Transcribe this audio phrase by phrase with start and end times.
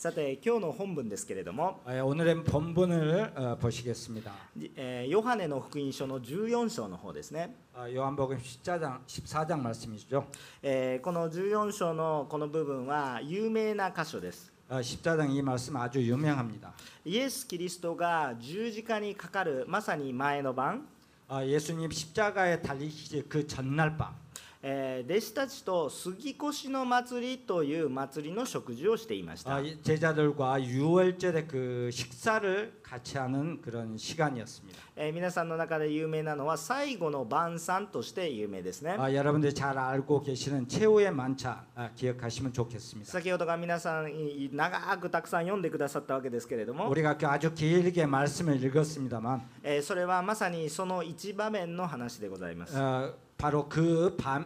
[0.00, 4.30] さて今日の本文ですけれども 예, 오늘의 본문을 어, 보시겠습니다.
[4.76, 10.26] えーヨハネの福音書の14章の方ですね、 어, 요한복음 14장 14장 말씀이죠.
[10.62, 16.72] えーこの14章のこの部分は有名な箇所です 어, 14장 이 말씀 아주 유명합니다.
[17.04, 20.86] イエス・キリストが十字架にかかるまさに前の晩、
[21.28, 24.14] 어, 예수님 십자가에 달리시기 그 전날 밤
[24.62, 34.78] えー弟子たちと杉越の祭りという祭りの食事をしていました、 어, 이 제자들과 유월절에 그 식사를 같이 하는 그런 시간이었습니다.
[34.96, 43.10] えー皆さんの中で有名なのは最後の晩餐として有名ですね 아, 여러분들이 잘 알고 계시는 최후의 만찬 아, 기억하시면 좋겠습니다.
[43.10, 54.45] 先ほどが皆さんい長くたくさん読んでくださったわけですけれども、 우리가 그 아주 길게 말씀을 읽었습니다만 えーそれはまさにその一場面の話でございます、 어, 바로 그 밤,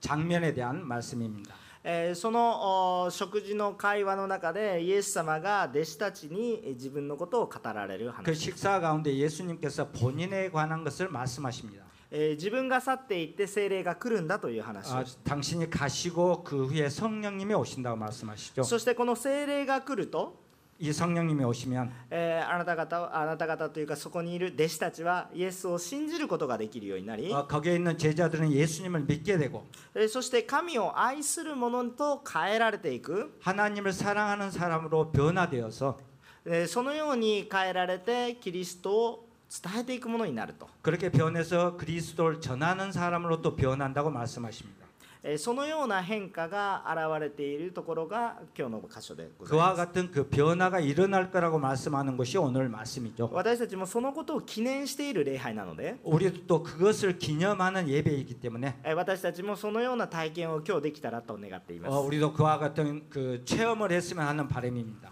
[0.00, 1.56] 장면에 대한 말씀입니 다.
[1.82, 11.82] え、その食事の会話の中でイエス様が弟子たちに自分のことを語られる話그 식사 가운데 예수님께서 본인에한것을 말씀하십니 다.
[12.12, 18.62] え、自分が去っていって精霊が来るんだという話を 아, 당신이 가시고 그 후에 성령님이 오신다고 말씀하시 죠.
[18.62, 20.46] そしてこの精霊が来ると
[20.79, 29.63] 이 성령님이 오시면 えーあなた方はあなた方というかそこにいる弟子たちはイエスを信じることができるようになり、 어, 거기에 있는 제자들은 예수님을 믿게 되고
[29.95, 35.99] えーそして神を愛する者と変えられていく 하나님을 사랑하는 사람으로 변화되어서
[36.45, 39.29] えーそのように変えられてキリストを
[39.63, 44.83] 伝えていくものになると、 그렇게 변해서 그리스도를 전하는 사람으로 또 변한다고 말씀하십니다.
[45.27, 53.29] えーそのような変化が現れているところが今日の箇所でござい 그와 ます 같은 그 변화가 일어날 거라고 말씀하는 것이 오늘 말씀이죠.
[53.31, 64.25] 私たちもそのことを記念している礼拝なので 우리도 또 그것을 기념하는 예배이기 때문에 えー私たちもそのような体験を今日できたらと願っています 어, 우리도 그와 같은 그 체험을 했으면
[64.27, 65.11] 하는 바람입니다.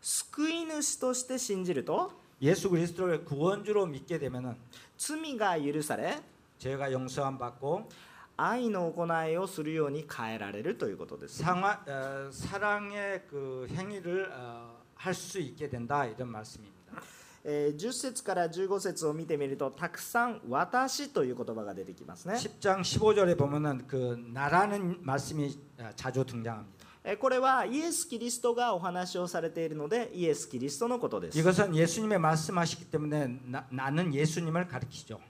[0.00, 4.56] 救い主として信じると 예수 그리스도를 구원주로 믿게 되면은
[4.98, 6.18] 罪が許され
[6.58, 7.88] 죄가 용서함 받고
[8.38, 16.76] 愛の行いをするように変えられるということです 상하, 어, 사랑의 그 행위를 어, 할 수 있게 된다 이런 말씀입니다.
[17.44, 26.79] えー10節から15節を見てみるとたくさん「私」という言葉が出てきますね 10장 15절에 보면은 그 나라는 말씀이 어, 자주 등장합니다.
[27.04, 35.20] えーこれはイエス・キリストがお話をされているのでイエス・キリストのことです 이것은 예수님의 말씀하시기 때문에 나, 나는 예수님을 가리키죠.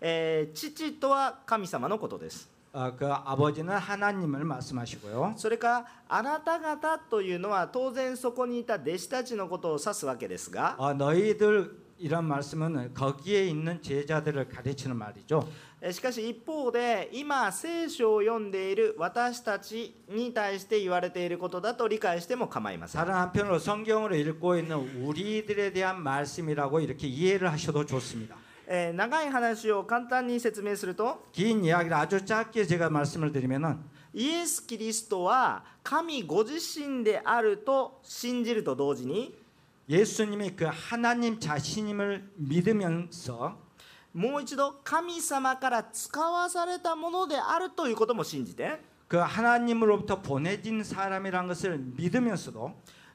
[0.00, 5.34] えー父とは神様のことです 어, 그 아버지는 하나님을 말씀하시고요.
[5.36, 15.46] それからあなた方というのは当然そこにいた弟子たちのことを指すわけですが 어, 너희들 이런 말씀은 거기에 있는 제자들을 가르치는 말이죠.
[15.84, 28.36] えーしかし一方で今聖書を読んでいる私たちに対して言われていることだと理解しても構いません 다른 한편으로 성경으로 읽고 있는 우리들에 대한 말씀이라고 이렇게 이해를 하셔도 좋습니다.
[28.66, 33.78] えー長い話を簡単に説明すると 긴 이야기를 아주 짧게 제가 말씀을 드리면은
[34.12, 39.34] イエス・キリストは神ご自身であると信じると同時に
[39.88, 43.58] 예수님이 그 하나님 자신임을 믿으면서
[44.14, 52.72] もう一度神様から使わされたものであるということも信じて 그 하나님으로부터 보내진 사람이란 것을 믿으면서도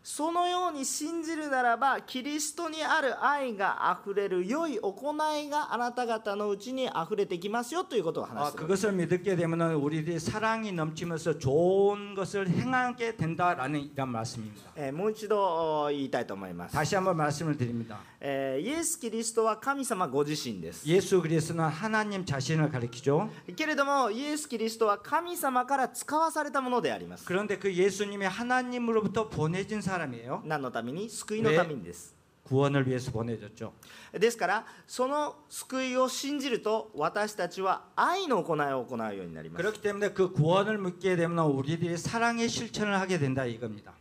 [0.07, 14.69] そのように信じるならばキリストにある愛があふれる良い行いがあなた方のうちにあふれてきますよということを 아, 話している 그것을 믿게 되면 우리들이 사랑이 넘치면서 좋은 것을 행하게 된다라는 이런 말씀입니다.
[14.75, 17.97] えーもう一度お言いたいと思います、 다시 한번 말씀을 드립니다.
[18.21, 23.27] えーイエス・キリストは神様ご自身です 예수 그리스도는 하나님 자신을 가리키죠.
[23.55, 30.43] けれどもイエス・キリストは神様から使わされたものであります 그런데 그 예수님이 하나님으로부터 보내진 사람이에요.
[30.45, 32.15] 何のために救いのためにです、
[32.47, 33.73] 구원을 위해서 보내졌죠.
[34.13, 43.93] ですからその救いを信じると私たちは愛の行いを行うようになります 그렇기 때문에 그 구원을 믿게 되면 우리들이 사랑의 실천을 하게 된다 이겁니다.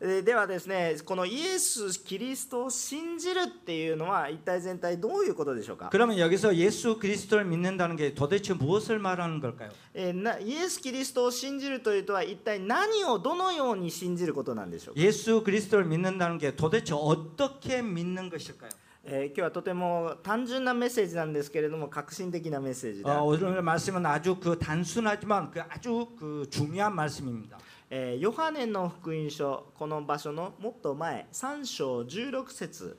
[0.00, 9.70] えーではですねこのイエス・キリストを信じるっていうのは一体全体どういうことでしょうか、 그러면 여기서 예수 그리스도를 믿는다는 게 도대체 무엇을 말하는 걸까요?
[9.94, 18.70] えーなイエス・キリストを信じるというとは一体何をどのように信じることなんでしょうか、 예수 그리스도를 믿는다는 게 도대체 어떻게 믿는 것일까요?
[19.04, 27.58] えー今日はとても単純なメッセージなんですけれども革新的なメッセージで、 어, 오늘 말씀은 아주 그 단순하지만 그 아주 그 중요한 말씀입니다.
[27.90, 32.96] えーヨハネの福音書この場所のもっと前3章16節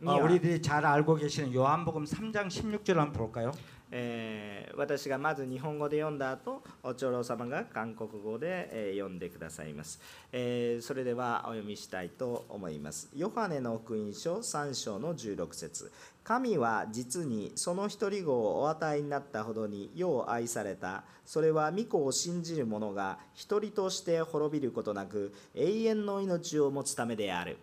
[0.00, 3.52] に 어, は 우리들이 잘 알고 계시는 요한복음 3장 16절 한번 볼까요?
[3.95, 10.01] えー私がまず日本語で読んだ後お長老様が韓国語で、えー読んでくださいます、
[10.31, 13.09] えーそれではお読みしたいと思います。
[13.15, 15.91] ヨハネの福音書3章の16節。
[16.23, 21.03] 神は実にその一人子をお与えになったほどに世を愛された。
[21.25, 27.57] それは御子を信じる者が一人として滅びることなく永遠の命を持つためである。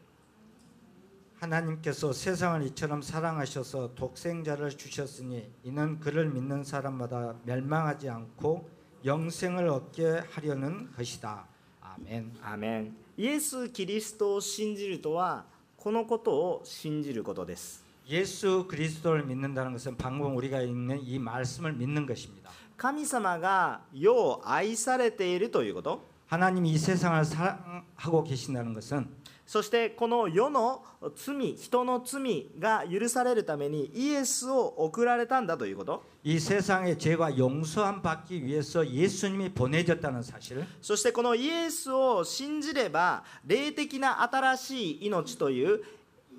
[1.39, 8.69] 하나님께서 세상을 이처럼 사랑하셔서 독생자를 주셨으니 이는 그를 믿는 사람마다 멸망하지 않고
[9.03, 11.45] 영생을 얻게 하려는 것이다.
[11.81, 12.33] 아멘.
[12.41, 15.45] アーメンイエス・キリストを信じるとは
[15.77, 22.51] このことを信じることです 예수 그리스도를 믿는다는 것은 방금 우리가 읽는 이 말씀을 믿는 것입니다.
[22.77, 29.07] 神様が世を愛されているということ 하나님이 이 세상을 사랑하고 계신다는 것은
[29.49, 30.83] そしてこの世の
[31.15, 45.83] 罪人の罪が許されるためにイエスを送られたんだということ 이 세상의 죄가 용서함 받기 위해서 예수님이 보내졌다는 사실 そしてこのイエスを信じれば霊的な新しい命という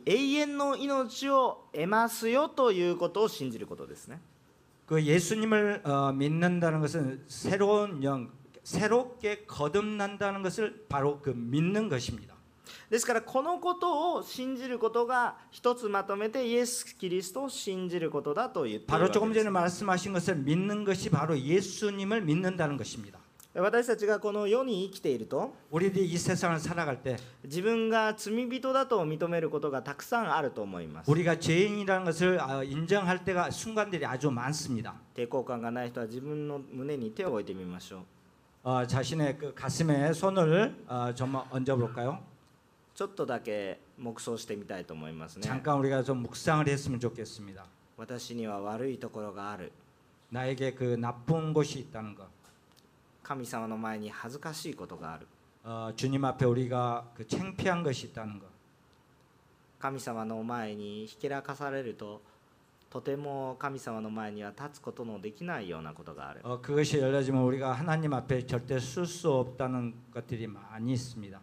[0.05, 4.21] 永遠の命を得ますよということを信じることですね
[4.87, 8.31] 그 예수님을 어, 믿는다는 것은 새로운 영
[8.63, 12.30] 새롭게 거듭난다는 것을 바로 그 믿는 것입니다.
[12.91, 23.19] ですからこのことを信じることが一つまとめてイエス・キリストを信じることだと言っている 바로 わけ 조금 です 전에 말씀하신 것을 믿는 것이 바로 예수님을 믿는다는 것입니다.
[23.59, 34.31] 私たちがこの世に生きていると 우리들이 이 세상을 살아갈 때 自分が罪人だと認めることがたくさんあると思います 우리가 죄인이라는 것을 어, 인정할 때가 순간들이 아주
[34.31, 34.95] 많습니다.
[35.15, 38.01] 抵抗感がない人は自分の胸に手を置いてみましょう
[38.69, 42.30] 어, 자신의 그 가슴에 손을 어, 좀 얹어 볼까요?
[42.95, 47.67] ちょっとだけ黙想してみたいと思いますね 잠깐 우리가 좀 묵상을 했으면 좋겠습니다.
[47.99, 49.73] 私には悪いところがある
[50.31, 52.27] 나에게 그 나쁜 곳이 있다는 것.
[53.23, 55.27] 神様の前に恥ずかしいことがある
[55.65, 58.47] 어, 주님 앞에 우리가 그 창피한 것이 있다는 것.
[59.79, 62.23] 神様の前にひけらかされると
[62.89, 71.39] とても神様の前には立つことのできないようなことがある 어, 그것이 열려지면 우리가 하나님 앞에 절대 쓸 수 없다는 것들이 많이 있습니다.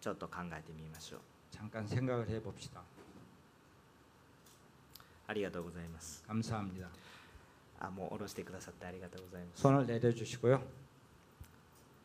[0.00, 2.80] ちょっと考えてみましょう 잠깐 생각을 해봅시다.
[5.26, 6.88] ありがとうございます 감사합니다.
[7.80, 10.60] あもう下ろしてくださってありがとうございます 손을 내려주시고요.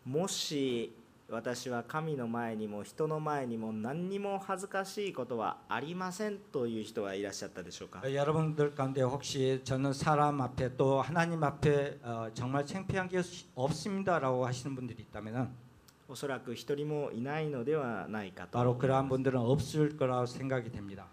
[0.05, 0.93] もし
[1.29, 13.21] 私は神の前にも人の前にも何にも恥ずかしいことはありませんという人はいらっしゃったでしょうか 어, 여러분들 가운데 혹시 저는 사람 앞에 또 하나님 앞에 어, 정말 창피한 게
[13.53, 15.53] 없습니다라고 하시는 분들이 있다면
[16.07, 21.05] おそらく一人もいないのではないかと 바로 그러한 분들은 없을 거라고 생각이 됩니다.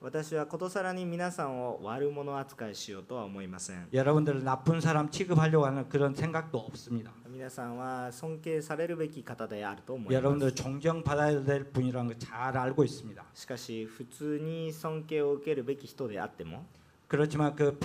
[0.00, 7.10] 私はことさらに皆さんを悪者扱いしようとは思いません 여러분들은 나쁜 사람 취급하려고 하는 그런 생각도 없습니다.
[7.26, 13.24] 皆さんは尊敬されるべき方であると思います 여러분들 존경받아야 될 분이라는 걸 잘 알고 있습니다.
[13.34, 16.66] しかし普通に尊敬を受けるべき人であっても
[17.08, 17.78] 그렇지만 그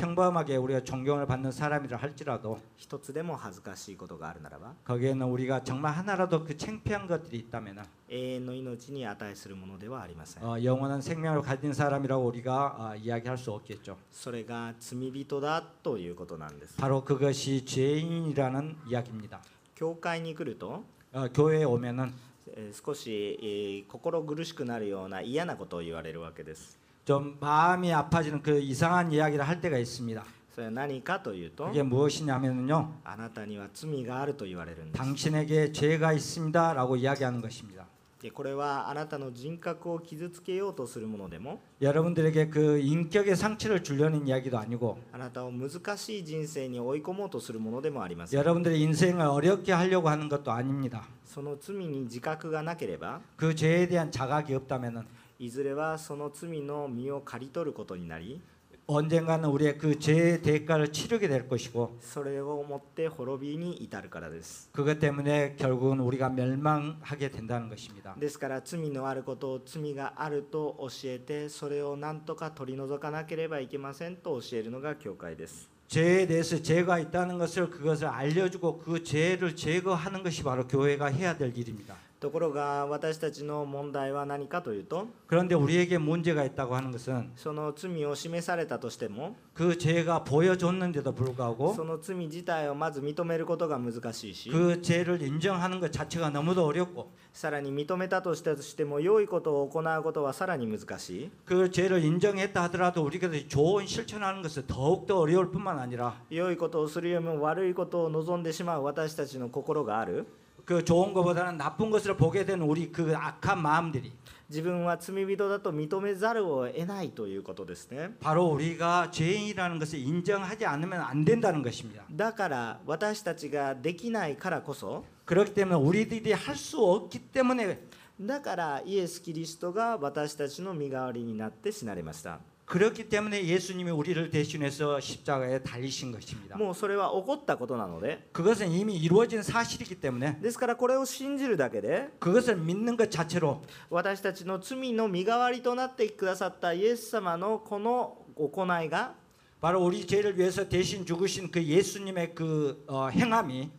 [0.00, 7.38] 평, 평범하게 우리가 존경을 받는 사람이라 할지라도 一つでも恥ずかしいことがあるならば 거기에는 우리가 정말 하나라도 그 창피한 것들이
[7.38, 13.96] 있다면 永遠の命に値するものではありません 어, 영원한 생명을 가진 사람이라고 우리가 어, 이야기할 수 없겠죠.
[14.12, 19.40] それが罪人だということなんです 바로 그것이 죄인이라는 이야기입니다.
[19.74, 20.84] 教会に来ると
[21.14, 22.12] 어, 교회에 오면은
[22.54, 30.24] えー少し、えー心苦しくなるような嫌なことを言われるわけです 좀 마음이 아파지는 그 이상한 이야기를 할 때가 있습니다.
[30.54, 32.88] それは何かというと 그게 무엇이냐면요.
[33.04, 37.84] あなたには罪があると言われるんです 당신에게 죄가 있습니다라고 이야기하는 것입니다.
[38.22, 50.50] でこれはあなたの人格を傷つけようとするものでも 여러분들에게 그 인격의 상처를 주려는 이야기도 아니고 あなたを難しい人生に追い込もうとするものでもありません 여러분들의 인생을 어렵게 하려고 하는 것도
[50.50, 51.04] 아닙니다.
[51.26, 55.04] その罪に自覚がなければ 그 죄에 대한 자각이 없다면은
[55.40, 58.40] いずれはその罪の身を刈り取ることになり
[58.88, 67.68] 언젠가는 우리의 그 죄의 대가를 치르게 될 것이고 それをもって滅びに至るからです 그것 때문에 결국은 우리가 멸망하게 된다는
[67.68, 68.14] 것입니다.
[68.16, 81.36] ですから罪のあることを罪があると教えてそれを何とか取り除かなければいけませんと教えるのが教会です 죄에 대해서 죄가 있다는 것을 그것을 알려주고 그 죄를 제거하는 것이 바로 교회가 해야
[81.36, 81.96] 될 일입니다.
[82.20, 94.80] ところが私たちの問題は何かというと 그런데 우리에게 문제가 있다고 하는 것은 その罪を示されたとしても 그 죄가 보여줬는데도 そ 불구하고 の罪自体をまず認めることが難しいし 그
[94.80, 104.66] 죄를 인정하는 것 자체가 너무도 어렵고 さらに認めたとしたとしても良いことを行うことはさらに難しい 그 죄를 인정했다 하더라도 우리가 좋은 실천하는 것은
[104.66, 110.26] 더욱더 어려울 뿐만 아니라 良いことをするよりも悪いことを望んでしまう私たちの心がある
[110.70, 114.12] 그 좋은 것보다는 나쁜 것을 보게 되는 우리 그 악한 마음들이
[114.48, 122.04] 自分は罪人だと認めざるを得ないということですね 바로 우리가 죄인이라는 것을 인정하지 않으면 안 된다는 것입니다.
[122.14, 127.80] だから私たちができないからこそ 그렇기 때문에 우리들이 할 수 없기 때문에
[128.20, 132.38] だからイエス・キリストが私たちの身代わりになって死なれました
[132.70, 136.56] 그렇기 때문에 예수님이 우리를 대신해서 십자가에 달리신 것입니다.
[136.56, 149.14] もうそれは起こったことなので 그것은 이미 이루어진 사실이기 때문에 ですからこれを信じるだけで 그것을 믿는 것 자체로 私たちの罪の身代わりとなってくださったイエス様のこの行いが
[149.60, 153.70] 바로 우리 죄를 위해서 대신 죽으신 그 예수님의 그 어, 행함이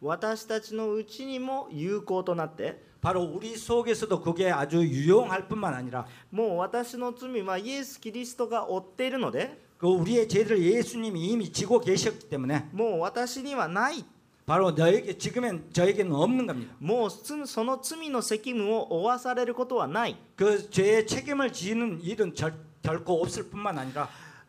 [0.00, 11.52] 私たちのうちにも有効となって 바로 우리 속에서도 그게 아주 유용할 뿐만 아니라 もう私の罪はイエス・キリストが負っているので 그 우리의 죄를 예수님이 이미
[11.52, 14.04] 지고 계셨기 때문에 もう私にはない
[14.46, 16.74] 바로 너에게 지금은 저에게는 없는 겁니다.
[16.78, 24.08] もう罪その罪の責務を負わされることはない 그 죄의 책임을 지는 일은 절, 결코 없을 뿐만 아니라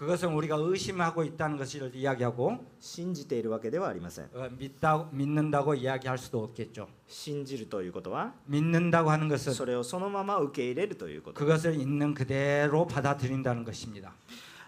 [0.00, 6.86] 그것은 우리가 의심하고 있다는 것을 이야기하고 信じているわけではありません 어, 믿다, 믿는다고 이야기할 수도 없겠죠.
[7.06, 14.12] 信じるということは 믿는다고 하는 것은 それをそのまま受け入れるということ 그것을 있는 그대로 받아들인다는 것입니다.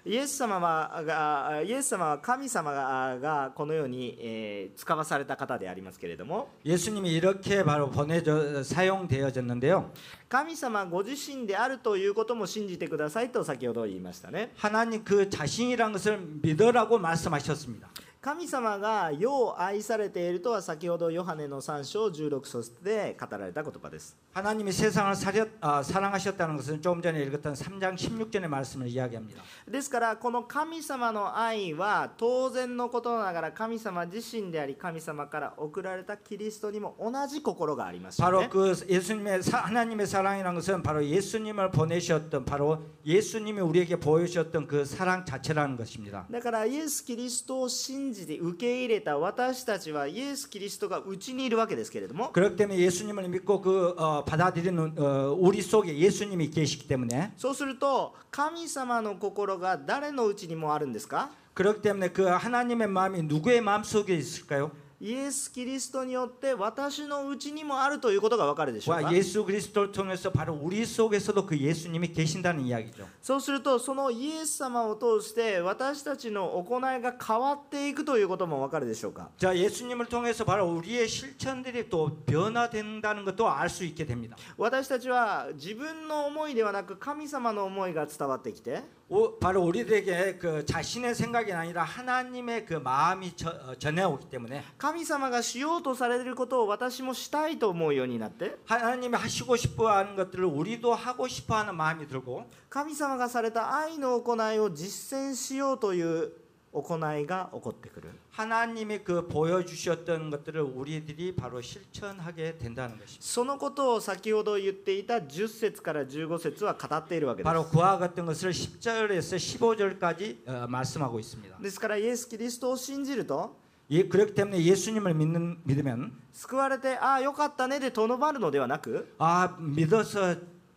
[0.06, 9.90] イエス様はがイエス様は神様ががこのように、えー使わされた方でありますけれども 예수님이 이렇게 바로 보내져 사용되어졌는데요.
[10.28, 17.88] 神様ご自身であるということも信じてくださいと先ほど言いましたね 하나님 그 자신이란 것을 믿으라고 말씀하셨습니다.
[18.23, 29.42] 神様が世を愛されているとは先ほどヨハネの3章16節で語られた言葉です 하나님이 세상을 사렸, 아, 사랑하셨다는 것은 조금 전에 읽었던 3장 16절의 말씀을 이야기합니다.
[29.70, 43.99] ですからこの神様の愛は当然のことながら神様自身であり神様から送られたキリストにも同じ心がありますよ 바로 ね 그 예수님의 사- 하나님의 사랑이라는 것은 바로 예수님을 보내셨던 바로 예수님이 우리에게
[44.00, 46.26] 보여주셨던 그 사랑 자체라는 것입니다.
[46.30, 57.32] だからイエス・キリストを信 じて受け入れた私たちはイエス・キリストがうちにいるわけですけれども 그렇기 때문에 예수님을 믿고 그 어, 받아들이는 어, 우리 속에 예수님이 계시기 때문에
[57.37, 64.70] そうすると神様の心が誰のうちにもあるんですか 그렇기 때문에 그 하나님의 마음이 누구의 마음 속에 있을까요?
[65.02, 73.06] イエス・キリストによって私のうちにもあるということがわかるでしょうか 와 예수 그리스도를 통해서 바로 우리 속에서도 그 예수님이 계신다는 이야기죠.
[73.23, 84.37] そうするとそのイエス様を通して私たちの行いが変わっていくということもわかるでしょうか 자 예수님을 통해서 바로 우리의 실천들이 또 변화된다는 것도 알 수 있게 됩니다.
[84.56, 94.62] 私たちは自分の思いではなく神様の思いが伝わってきて 오, 바로 우리들에게 그 자신의 생각이 아니라 하나님의 그 마음이 저, 어, 전해오기 때문에
[94.92, 106.32] 神様がしようとされることを私もしたいと思うようになって 하나님이 하시고 싶어하는 것들을 우리도 하고 싶어하는 마음이 들고 神様がされた愛の行いを実践しようという
[106.70, 113.18] 行いが起こってくる 하나님이 그 보여주셨던 것들을 우리들이 바로 실천하게 된다는 것입니다.
[113.20, 121.56] そのことを先ほど言っていた10節から15節は語っているわけです 바로 그와 같은 것을 10절에서 15절까지 어, 말씀하고 있습니다.
[121.61, 123.56] ですからイエス・キリストを信じると
[123.92, 130.37] 예, 그렇기 때문에 예수님을 믿는 믿으면 救われてああよかったねでとどまるのではなく 아 믿어서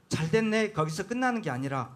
[0.09, 1.89] 잘 됐네 거기서 끝나는 게 아니라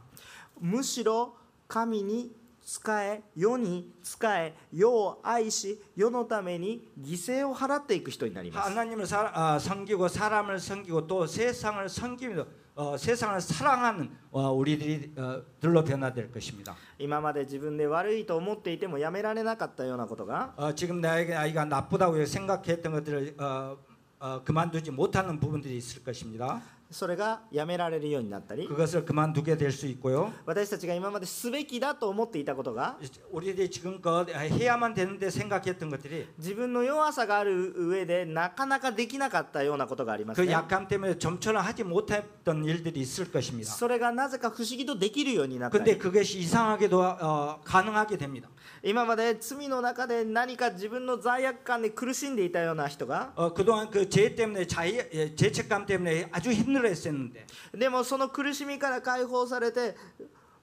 [0.60, 1.36] むしろ
[1.68, 2.32] 神に
[2.64, 12.46] 使え世に使え世を愛し世のために犠牲を払っていく人になります 하나님을 사, 아, 섬기고 사람을 섬기고 또 세상을 섬기면서
[12.80, 16.76] 어, 세상을 사랑하는 어, 우리들이 어, 들로 변화될 것입니다.
[17.00, 23.78] 今まで自分で悪いと思っていてもやめられなかったようなことが 어, 지금 나에게 아이가 나쁘다고 생각했던 것들을 어,
[24.20, 26.62] 어, 그만두지 못하는 부분들이 있을 것입니다.
[26.92, 30.32] それがやめられるようになったり 그것을 그만두게 될 수 있고요.
[30.46, 32.98] 私たちが今まですべきだと思っていたことが
[33.32, 43.02] 우리들이 지금껏 해야만 되는데 생각했던 것들이 自分の弱さがある上でなかなかできなかったようなことがあります、 그 ね、 약함 때문에 점처럼 하지 못했던 일들이
[43.02, 43.72] 있을 것입니다.
[43.72, 48.48] それがなぜか不思議とできるようになった 근데 り 그것이 이상하게도 어, 가능하게 됩니다.
[48.84, 59.96] 今まで罪の中で何か自分の罪悪感で苦しんでいたような人が 어, 그동안 그 죄 때문에 자의, 예, 죄책감 때문에 아주 힘들 어했었는데 でもその苦しみから解放されて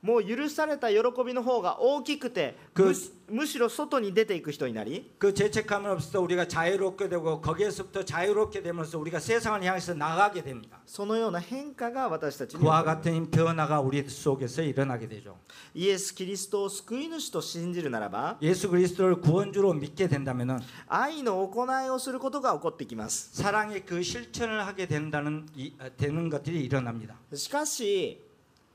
[0.06, 10.80] もう許された喜びの方が大きくてくむしむしろ外に出ていく人になり 그 죄책감은 없어 우리가 자유롭게 되고 거기에서부터 자유롭게 되면서 우리가 세상을 향해서 나가게 됩니다.
[10.84, 15.38] そのような変化が私たちに 그와 起こる 같은 변화가 우리 속에서 일어나게 되죠.
[15.72, 20.58] イエス・キリストを救い主と信じるならば 예수 그리스도를 구원주로 믿게 된다면은
[20.88, 27.14] 愛の行いをすることが起こってきます 사랑의 그 실천을 하게 된다는 이, 아, 되는 것들이 일어납니다.
[27.32, 28.18] しかし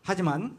[0.03, 0.55] 하지만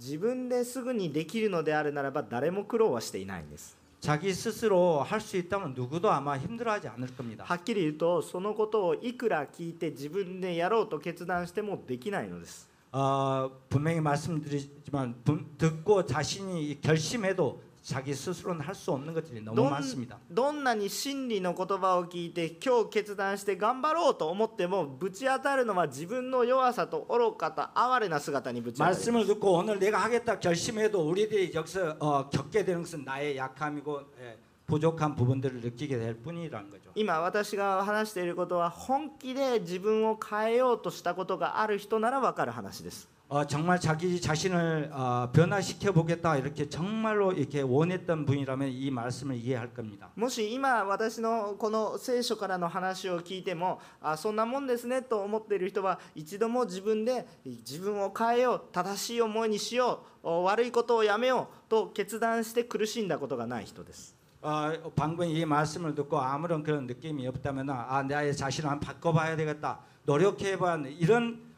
[0.00, 7.44] 自分ですぐにできるのであるならば誰も苦労はしていないんです 자기 스스로 할 수 있다면 누구도 아마 힘들어하지 않을 겁니다.
[7.46, 19.56] はっきり言うとそのことをいくら聞いて自分でやろうと決断してもできないのです 어, 분명히 말씀드리지만 분- 듣고 자신이 결심해도 자기 스스로는 할 수 없는 것들이 너무
[19.56, 20.16] どん 많습니다.
[20.30, 34.00] どんなに真理の言葉を聞いて今日決断して頑張ろうと思ってもぶち当たるのは自分の弱さと愚かと哀れな姿にぶち当たる 말씀을 듣고 오늘 내가 하겠다 결심해도 우리들이 여기서 어, 겪게 되는 것은 나의 약함이고
[34.20, 36.92] 예, 부족한 부분들을 느끼게 될 뿐이라는 거죠.
[36.94, 49.36] 今私が話していることは本気で自分を変えようとしたことがある人なら分かる話です 어, 정말 자기 자신을 어, 변화시켜 보겠다 이렇게 정말로 이렇게 원했던 분이라면 이 말씀을
[49.36, 50.10] 이해할 겁니다.
[50.14, 69.36] もし今私のこの聖書からの話を聞いてもあそんなもんですねと思っている人は一度も自分で自分を変えよう正しい思いにしようお悪いことをやめようと決断して苦しんだことがない人です 어, 방금 이 말씀을 듣고 아무런 그런 느낌이 없다면 아 나의 자신을 한번 바꿔봐야
[69.36, 71.45] 되겠다 노력해봐 이런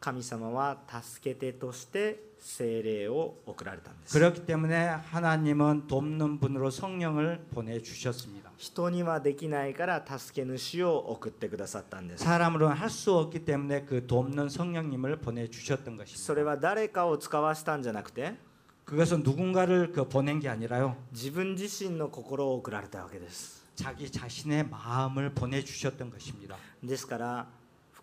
[0.00, 8.50] 神様は助け手として精霊を送られたんです 그렇기 때문에 하나님은 돕는 분으로 성령을 보내 주셨습니다.
[8.58, 16.50] 人にはできないから助け主を送ってくださったんです 사람으로는 할 수 없기 때문에 그 돕는 성령님을 보내 주셨던 それ 것입니다.
[16.50, 18.34] は誰かを使わしたんじゃなくて
[18.84, 20.96] 그것은 누군가를 그 보낸 게 아니라요.
[21.12, 26.56] 自分自身の心を送られたわけです 자기 자신의 마음을 보내 주셨던 것입니다.
[26.82, 27.55] ですから不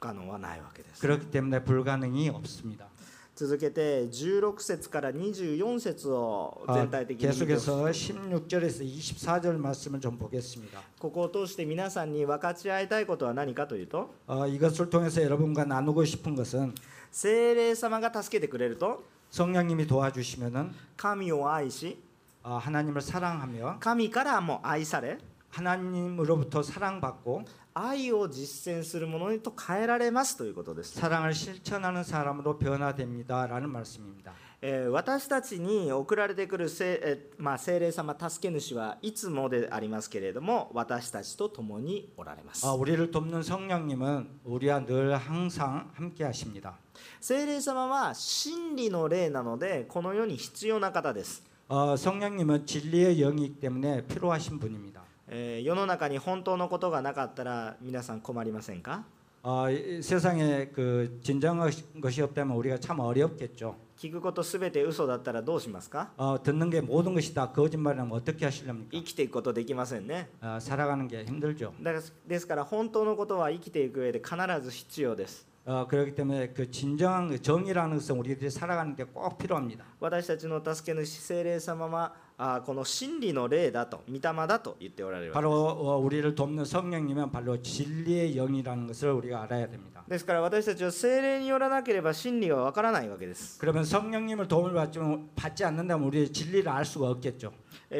[0.03, 2.87] 可能はないわけです 그렇기 때문에 불가능이 없습니다.
[3.35, 10.81] 続けて16節から24節を 아, 全体的に見てほしい 계속해서 16절에서 24절 말씀을 좀 보겠습니다.
[10.99, 16.73] ここを通して皆さんに分かち合いたいことは何かというと 어, 이것을 통해서 여러분과 나누고 싶은 것은
[17.11, 21.97] 聖霊様が助けてくれると 성령님이 도와주시면은 神を愛し
[22.43, 25.17] 어, 하나님을 사랑하며 神からも愛され
[25.51, 34.33] 하나님으로부터 사랑받고 愛を実践するものにと変えられますということです、 사랑을 실천하는 사람으로 변화됩니다라는 말씀입니다.
[34.61, 46.77] えー私たちに送られてくる聖,、えーまあ、聖霊様助け主はいつもでありますけれども私たちと共におられます 어, 우리를 돕는 성령님은 우리와 늘 항상 함께 하십니다.
[47.21, 55.02] 聖霊様は真理の霊なのでこの世に必要な方です、 어, 성령님은 진리의 영이기 때문에 필요하신 분입니다.
[55.27, 59.03] えー世の中に本当のことがなかったら皆さん困りませんか
[59.41, 63.75] 어, 이 세상에 그 진정한 것이 없다면 우리가 참 어렵겠죠.
[63.97, 68.89] 聞くことすべて嘘だったらどうしますか 어, 듣는 게 모든 것이 다 거짓말이라면 어떻게 하시렵니까?
[68.91, 71.73] 生きていくことできませんね 어, 살아가는 게 힘들죠.
[71.81, 79.85] だからですから本当のことは生きていく上で必ず必要です 어, 그렇기 때문에 그 진정한 그 정의라는 것은 우리들이 살아가는 데 꼭 필요합니다.
[80.01, 85.54] 私たちの助け主聖霊様は あこの真理の霊だと、御霊だと言っておられるわけです。
[85.54, 93.58] 바로 우리를돕는성령님은 바로 진리의영이라는것을우리가알아야됩니다ですから私たちは聖霊によらなければ真理はわからないわけです。
[93.62, 95.00] 그러면성령님을도움을받지
[95.36, 97.52] 받지않는다면우리의진리를알수가없겠죠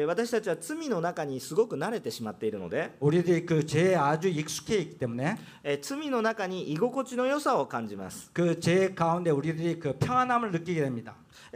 [0.05, 2.91] 私たちは罪の中にすごく慣れてしまっているので、
[5.63, 8.31] え罪の中に居心地の良さを感じます。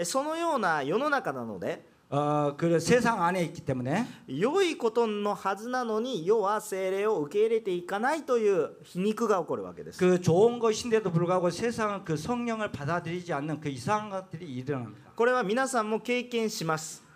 [0.04, 12.71] そのような世の中なので、 어, 그 세상 안에 있기 때문에 良いことのはずなのに世は精霊を受け入れていかないという皮肉が起こるわけです 그 좋은 것인데도 불구하고 세상은 그 성령을
[12.71, 15.11] 받아들이지 않는 그 이상한 것들이 일어납니다.
[15.17, 17.03] これは皆さんも経験します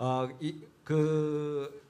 [0.00, 1.82] 어, 이, 그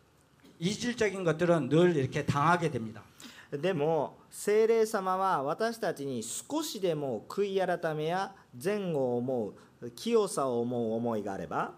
[0.58, 3.02] 이질적인 것들은 늘 이렇게 당하게 됩니다.
[3.50, 11.72] でも精霊様は私たちに少しでも悔い改めや善を思う清さを思う思いがあれば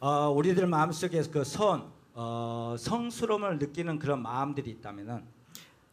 [0.00, 5.22] 어, 우리들 마음속에 그 선, 어, 성스러움을 느끼는 그런 마음들이 있다면은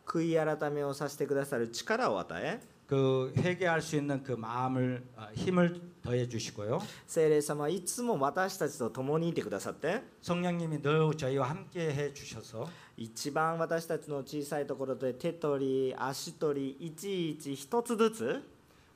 [0.06, 2.62] 悔い改めをさせてくださる力を与え
[2.92, 6.80] 그 회개할 수 있는 그 마음을 어, 힘을 더해 주시고요.
[7.06, 18.44] 精霊様はいつも私たちと共にいてくださって 성령님이 늘 저희와 함께 해 주셔서 一番私たちの小さいところで手取り足取りいちいち一つずつ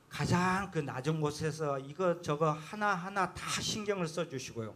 [0.08, 4.74] 가장 그 낮은 곳에서 이거 저거 하나 하나 다 신경을 써 주시고요.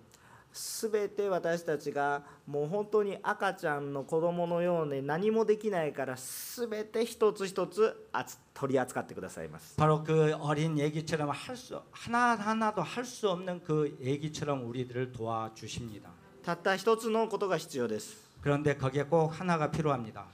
[0.52, 15.12] すべて私たちがもう本当に赤ちゃんの子供のように何もできないからすべて一つ一つあつ取り扱ってくださいます 바로 그 어린 애기처럼 할 수 하나 하나도 할 수 없는 그 애기처럼 우리들을
[15.12, 16.08] 도와 주십니다.
[16.42, 20.24] たった一つのことが必要です 그런데 거기에 꼭 하나가 필요합니다.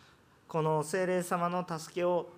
[0.46, 2.28] この精霊様の助けを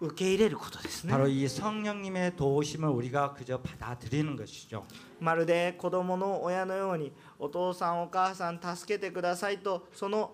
[0.00, 4.84] 受け入れることですね 바로 이 성령님의 도우심을 우리가 그저 받아들이는 것이죠.
[5.20, 10.32] まるで子供の親のようにお父さんお母さん助けてくださいとその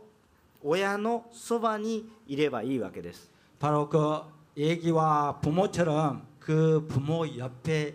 [0.63, 4.23] 親のそばにいればいいわけです 바로 그
[4.57, 7.95] 애기와 부모처럼 그 부모 옆에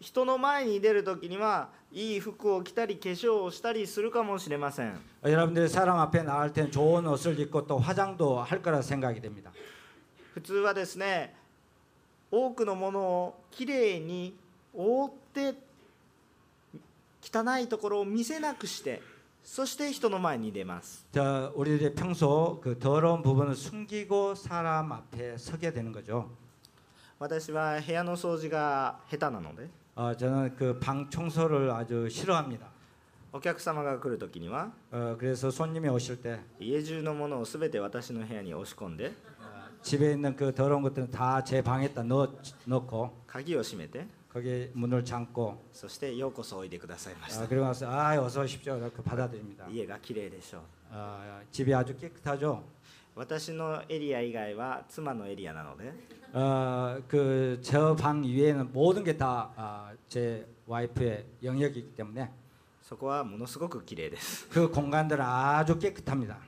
[0.00, 4.92] 人の前に出る時にはいい服を着たり化粧をしたりするかもしれません
[5.22, 9.52] 어, 여러분들이 사람 앞에 나갈 때는 좋은 옷을 입고 또 화장도 할 거라 생각이 됩니다.
[10.34, 11.34] 普通はですね
[12.30, 14.34] 多くのものをきれいに
[14.72, 15.54] 覆って
[17.22, 19.02] 汚いところを見せなくして
[19.42, 26.30] そして人の前に出ます 저 우리들이 평소 그 더러운 부분을 숨기고 사람 앞에 서게 되는 거죠.
[27.18, 32.66] 私は部屋の掃除が下手なので 어, 저는 그 방 청소를 아주 싫어합니다.
[33.32, 39.12] お客様が来る時には 어, 그래서 손님이 오실 때 家中のものを全て私の部屋に押し込んで
[39.82, 42.28] 집에 있는 그 더러운 것들은 다 제 방에다 넣,
[42.66, 49.66] 넣고 鍵を閉めて 거기에 문을 잠고 そしてようこそおいでくださいまし 어, た 그리고 나서 아 어서 오십시오 이렇게 받아들입니다.
[49.70, 52.62] 家がきれいでしょう 어, 집이 아주 깨끗하죠.
[53.14, 55.92] 私のエリア以外は妻のエリアなので
[56.34, 62.30] 어, 그 저 방 위에는 모든 게 다 제 와이프의 영역이기 때문에
[62.82, 66.38] そこはものすごくきれいです 그 공간들은 아주 깨끗합니다.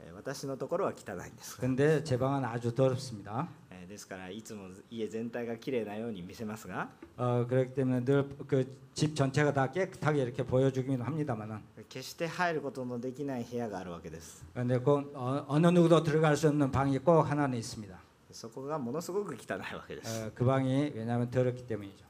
[0.00, 3.48] えー私のところは汚いんです 근데 제 방은 아주 더럽습니다.
[3.70, 14.78] えーですからいつも家全体がきれいなように見せますが 어, 그렇기 때문에 늘 그 집 전체가 다 깨끗하게 이렇게 보여주기는 합니다만은 決して入ることのできない部屋があるわけです 근데
[14.78, 17.98] 그 어, 어느 누구도 들어갈 수 없는 방이 꼭 하나는 있습니다.
[18.34, 22.04] そこがものすごく汚いわけです 어, 그 방이 왜냐하면 더럽기 때문이죠.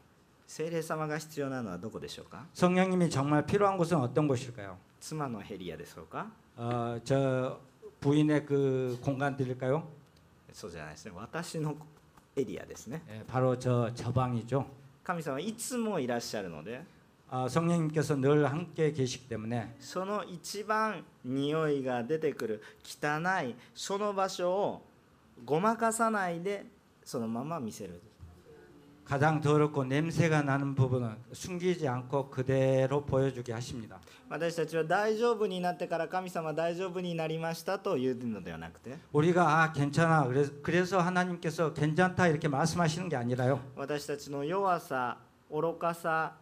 [0.46, 4.76] 精霊様が必要なのはどこでしょうか 성령님이 정말 필요한 곳은 어떤 곳일까요?
[5.00, 7.58] 妻のヘリアでしょうか 어, 저
[8.00, 9.82] 부인의 그 공간들일까요?
[10.52, 11.76] そうじゃないですね私の
[12.36, 14.66] エリアですね 예, 바로 저 저 방이죠.
[15.04, 16.82] 神様はいつもいらっしゃるので
[17.30, 24.82] 아, 어, 성령님께서 늘 함께 계시기 때문에 その一番匂いが出てくる汚いその場所を
[25.44, 26.64] ごまかさないで
[27.04, 28.00] そのまま見せる
[29.04, 33.98] 가장 더럽고 냄새가 나는 부분은 숨기지 않고 그대로 보여주게 하십니다.
[34.28, 43.58] 私たちは大丈夫になってから神様大丈夫になりましたというのではなくて 우리가 아 괜찮아 그래서, 그래서 하나님께서 괜찮다 이렇게 말씀하시는 게 아니라요.
[43.74, 45.16] 私たちの弱さ
[45.50, 46.34] 愚かさ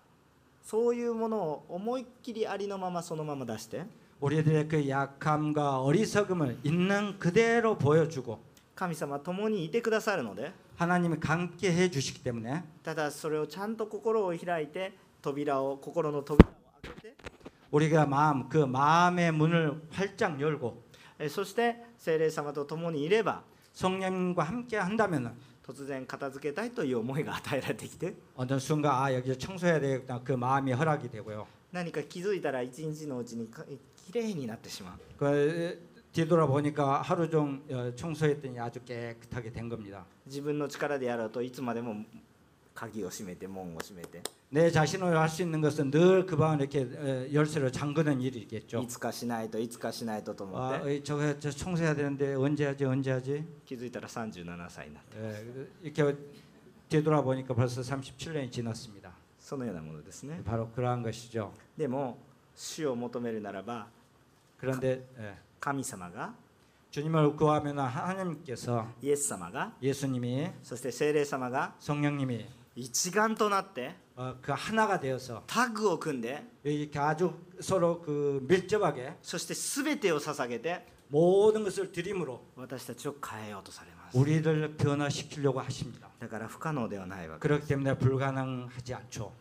[0.63, 3.87] そういうものを思いっきりありのままそのまま出して
[4.21, 8.41] 우리들의 그 약함과 어리석음을 있는 그대로 보여주고
[8.75, 16.53] 神様共にいてくださるので 하나님이 함께 해 주시기 때문에 ただそれをちゃんと心を開いて扉を心の扉を
[16.83, 17.15] 開けて
[17.71, 20.83] 우리가 마음 그 마음의 문을 활짝 열고
[21.19, 23.43] えそして聖霊様と共にいれば
[23.75, 25.33] 성령님과 함께 한다면은
[25.67, 31.47] 突然片付けたいという思いが与えられてきて 어느 순간 아 여기 청소해야 되겠다 그 마음이 허락이 되고요.
[31.73, 33.63] 何か気づいたら一日のうちにか
[34.07, 35.79] きれいになってしまう 그
[36.13, 40.05] 뒤돌아 보니까 하루 종 어, 청소했더니 아주 깨끗하게 된 겁니다.
[40.27, 42.05] 自分の力でやろうといつまでも
[42.75, 48.87] 鍵を閉めて門を閉めて 내 자신으로 할 수 있는 것은 늘 그 방을 이렇게 어, 열쇠로 잠그는 い 일이겠죠.
[48.89, 53.45] つかしないといつかしないとと思っ 아, て 어이, 저거 저 청소해야 되는데 언제 하지 언제 하지?
[53.67, 56.17] 気づいたら37歳になって 예, 이렇게
[56.89, 59.13] 뒤돌아 보니까 벌써 37년이 지났습니다.
[59.39, 61.53] そのようなものですね 바로 그러한 것이죠.
[61.77, 62.19] でも
[62.57, 63.89] 主を求めるならば
[64.59, 66.35] 그런데 예, 神様が
[66.91, 77.33] 주님을 구하면 하나님께서 イエス様が 예수님이 そして聖霊様が 성령님이 一丸となって 어, 그 하나가 되어서 タッグを組んで 이렇게 아주
[77.61, 86.09] 서로 그 밀접하게 そして全てを捧げて 모든 것을 드림으로 私たちを変えようとされます 우리를 변화시키려고 하십니다.
[86.21, 89.33] だから不可能ではないわけ 그렇기 때문에 불가능하지 않죠.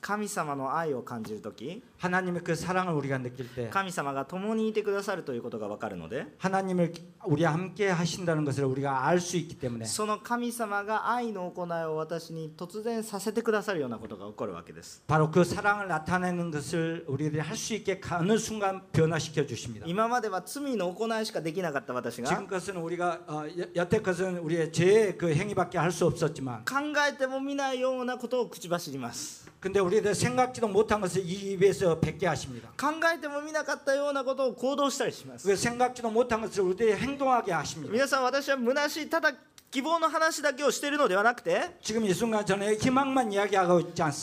[0.00, 6.92] 神様の愛を感じる時 하나님의 그 사랑을 우리가 느낄 때 神様が共にいてくださるということが分かるので 하나님을
[7.24, 17.04] 우리와 함께 하신다는 것을 우리가 알 수 있기 때문에 その神様が愛の行いを私に突然させてくださるようなことが起こるわけです 바로 그 사랑을 나타내는 것을
[17.08, 19.86] 우리들이 할 수 있게 가는 순간 변화시켜 주십니다.
[19.88, 26.64] 今までは罪の行いしかできなかった私が 지금 것은 우리가 어, 여- 여태 것은 우리의 죄의 그 행위밖에 할 수 없었지만
[26.66, 26.76] 考
[27.10, 32.68] えてもみないようなことを口走ります 근데 우리들 생각지도 못한 것을 이 입에서 뱉게 하십니다.
[32.78, 37.92] 考えてもみなかったようなことを行動したりします 그 생각지도 못한 것을 우리들이 행동하게 하십니다.
[37.92, 39.32] 皆さん私は虚しいただ
[39.71, 41.61] 希望の話だけをしているのではなくて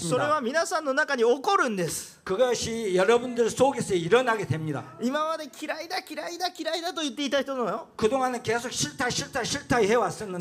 [0.06, 2.18] それは皆さんの中に起こるんです。
[5.00, 7.88] 今まで嫌いだ嫌いだ嫌いだと言っていた人の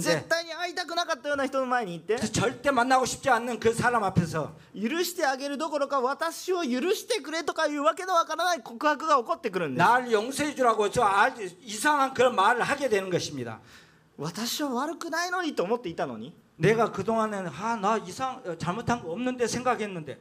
[0.04, 2.18] 絶対に会いたくなかったような人の前に行って
[4.76, 9.88] 許してあげるどころか私を許してくれとかいうわけのわからない告白が起こってくるんです。
[14.19, 14.53] 날 용서해 주라고 저 아주 이상한 그런 말을 하게 되는 것입니다.
[14.53, 20.19] 私は悪くないのにと思っていたのに 내가 그동안에는 아 나 이상 어, 잘못한 거 없는데 생각했는데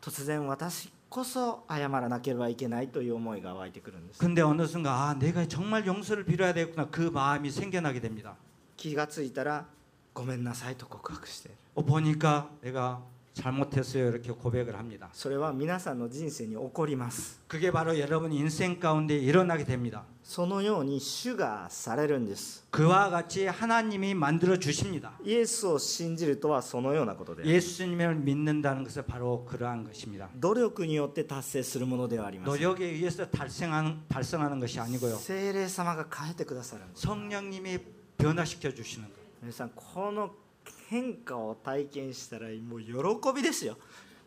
[0.00, 8.34] 突然私こそ謝らなければいけないという思いが湧いてくるんです 근데 어느 순간 아 내가 정말 용서를 빌어야 되겠구나 그 마음이 생겨나게 됩니다.
[8.76, 9.66] 気がついたら
[10.14, 13.00] ごめんなさいと告白している 어, 보니까 내가
[13.34, 15.10] 잘못했어요 이렇게 고백을 합니다.
[15.12, 20.04] それは皆さんの人生に起こります 그게 바로 여러분 인생 가운데 일어나게 됩니다.
[20.22, 25.12] そのように主がされるんです 그와 같이 하나님이 만들어 주십니다.
[25.22, 30.30] イエスを信じるとはそのようなことで 예수님을 믿는다는 것은 바로 그러한 것입니다.
[30.36, 35.14] 努力によって達成するものではありません 노력에 의해서 달성하는 달성하는 것이 아니고요.
[35.16, 37.78] 聖霊様が変えてくださるんです 성령님이
[38.16, 39.14] 변화시켜 주시는 것.
[39.42, 40.50] 皆さんこの 皆
[40.90, 42.92] 変化を体験したらもう喜
[43.34, 43.76] びですよ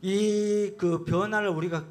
[0.01, 1.83] 이 그 변화를 우리가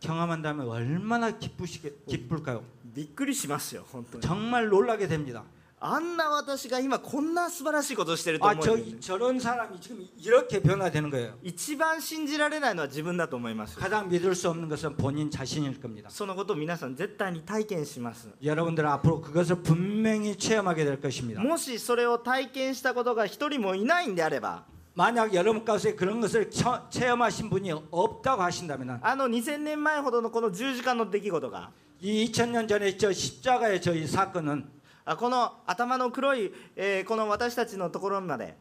[0.00, 2.62] 경험한다면 얼마나 기쁘시게 기쁠까요?
[2.94, 5.44] びっくりしますよ本当に 정말 놀라게 됩니다.
[5.82, 11.34] あんな私が今こんな素晴らしいことをしてると思 아 う 저 んです 저런 사람이 지금 이렇게 변화되는 거예요.
[11.44, 16.10] 一番信じられないのは自分だと思います 가장 믿을 수 없는 것은 본인 자신일 겁니다.
[16.10, 21.40] そのことを皆さん絶対に体験します 여러분들 앞으로 그것을 분명히 체험하게 될 것입니다.
[21.40, 24.64] もしそれを体験したことが一人もいないんであれば
[24.96, 33.12] 만약 여러분 가운데 그런 것을 처- 체험하신 분이 없다고 하신다면 あの2000年前ほどのこの十字架の出来事が 이 2000년 전에 저
[33.12, 34.78] 십자가의 저희 사건은 あ
[35.18, 38.54] この頭の黒い、えーこの私たちのところまで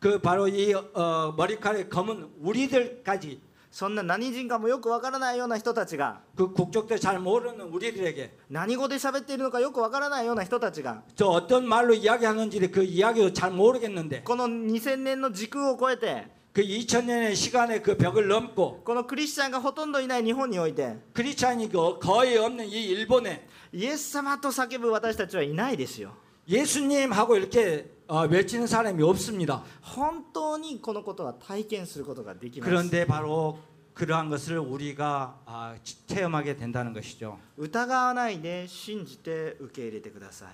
[0.00, 11.26] 그 바로 이 어, 머리카락의 검은 우리들까지 そんな何人かもよくわからないような人たちが 그 국적도 잘 모르는 우리들에게 何語で喋っているのかよくわからないような人たちが 저
[11.28, 20.96] 어떤 말로 이야기하는지 그 이야기도 잘 모르겠는데 この2000年の時空を超えて 그 2000년의 시간의 그 벽을 넘고 このクリスチャンがほとんどいない日本において
[21.14, 26.12] 크리스찬이 거- 거의 없는 이 일본에 イエス様と叫ぶ私たちはいないですよ
[26.48, 29.62] 예수님하고 이렇게 어, 외치는 사람이 없습니다.
[29.80, 33.58] 本当にこのことは体験することができます 그런데 바로
[33.94, 37.38] 그러한 것을 우리가 아, 치- 체험하게 된다는 것이죠.
[37.56, 40.48] 疑わないで信じて受け入れてください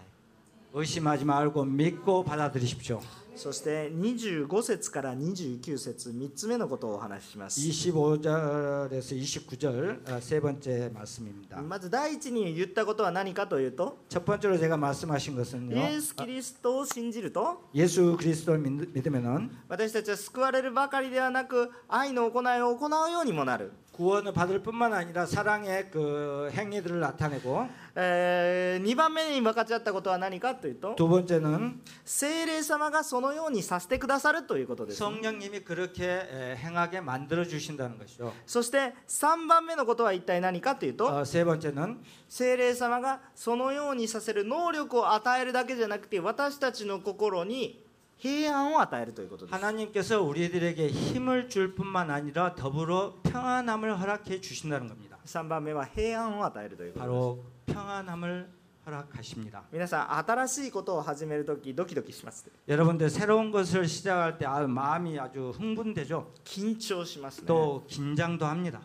[0.74, 3.00] 의심하지 말고 믿고 받아들이십시오.
[3.34, 11.62] そして25節から29節3つ目のことをお話しします 25절에서 29절 어, 세 번째 말씀입니다.
[11.62, 15.76] まず第一に言ったことは何かというと 첫 번째로 제가 말씀하신 イ 것은요.
[15.76, 30.94] エス・キリストを信じると 예수 그리스도를 믿- 믿으면은 私たちは救われるばかりではなく愛の行いを行うようにもなる、 구원을 받을 뿐만 아니라 사랑의 그 행위들을 나타내고 え2番目に分かち合ったことは何かというと
[30.94, 38.32] 두 번째는 聖霊様がそのようにさせてくださるということです、 성령님이 그렇게 에, 행하게 만들어 주신다는 것이죠.
[38.46, 47.84] そして3番目のことは一体何かというと 어, 세 번째는 聖霊様がそのようにさせる能力を与えるだけじゃなくて私たちの心に
[48.16, 55.18] 平安を与えるということです 하나님께서 우리들에게 힘을 줄 뿐만 아니라 더불어 평안함을 허락해 주신다는 겁니다.
[55.24, 58.48] 3番目は平安を与えるということです 바로 평안함을
[58.87, 59.64] 허락하십니다.
[59.72, 66.32] 皆さん新しいことを始めるときドキドキします 여러분들 새로운 것을 시작할 때 아, 마음이 아주 흥분되죠.
[66.44, 68.80] 緊張しますね 또 긴장도 합니다.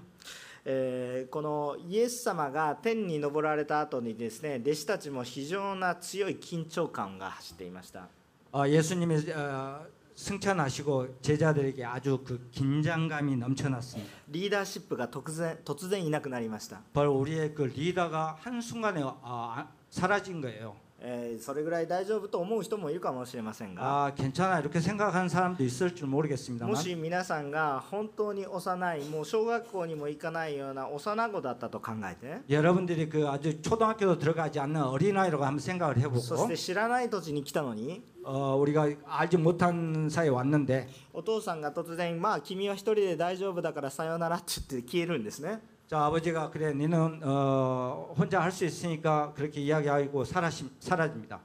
[0.65, 8.07] えーこのイエス様が天に昇られた後にですね弟子たちも非常な強い緊張感が走っていました
[8.53, 9.81] 어, 예수님이 어,
[10.17, 14.11] 승천하시고 제자들에게 아주 그 긴장감이 넘쳐났습니다.
[14.29, 20.75] リーダーシップが突然突然いなくなりました、 바로 우리의 그 리더가 한 순간에 어, 아, 사라진 거예요.
[21.05, 34.61] えーそれぐらい大丈夫と思う人もいるかもしれませんが 아 괜찮아 이렇게 생각하는 사람도 있을 줄 모르겠습니다만 もし皆さんが本当に幼いもう小学校にも行かないような幼子だったと考えて 여러분들이 그 아주 초등학교도 들어가지
[34.61, 46.05] 않는 어린아이라고 한번 생각을 そ 해보고 して知らない土地に来たのに 어, 우리가 알지 못한 사이에 왔는데 お父さんが突然「まあ君は一人で大丈夫だからさようなら」って言って消えるんですね 자
[46.05, 51.39] 아버지가 그래 너는 어, 혼자 할 수 있으니까 그렇게 이야기하고 사라심, 사라집니다.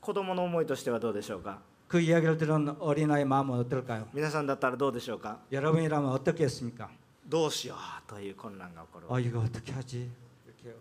[0.00, 4.08] 子供の思いとしてはどうでしょうか 그 이야기를 들은 어린아이 마음은 어떨까요?
[4.14, 6.88] 皆さんだったらどうでしょうか 여러분이라면 어떻겠습니까?
[7.28, 10.08] どうしようという混乱が起こる 어 이거 어떻게 하지?
[10.46, 10.74] 이렇게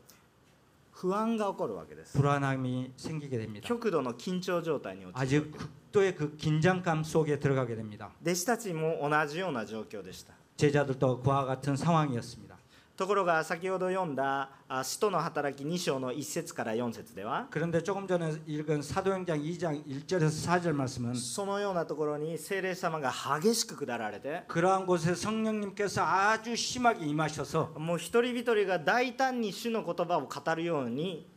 [0.94, 3.68] 不安が起こるわけです 불안함이 생기게 됩니다.
[3.68, 5.52] 極度の緊張状態に陥る 아주
[5.92, 8.10] 극도의 그 긴장감 속에 들어가게 됩니다.
[8.22, 12.51] 弟子たちも同じような状況でした 제자들도 그와 같은 상황이었습니다.
[12.52, 12.52] 다.
[12.98, 26.56] ところが先ほど読んだあ使徒の働き2章の1節から4節では 그런데 조금 전에 읽은 사도행전 2장 1절에서 4절 말씀은 そのようなところに聖霊様が激しく下られて 그러한 곳에 성령님께서 아주
[26.56, 31.28] 심하게 임하셔서 もう一人一人が大胆に主の言葉を語るように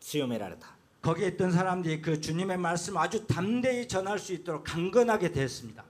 [0.00, 0.66] 強められた
[1.00, 5.82] 거기에 있던 사람들이 그 주님의 말씀 아주 담대히 전할 수 있도록 강건하게 됐습니다.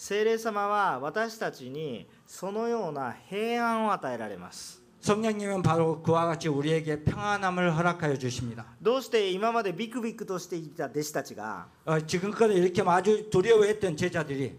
[0.00, 8.66] 聖霊様は私たちにそのような平安を与えられます 성령님은 바로 그와 같이 우리에게 평안함을 허락하여 주십니다.
[8.82, 14.58] どうして今までビクビクとしていた弟子たちが 어, 지금까지 이렇게 아주 두려워했던 제자들이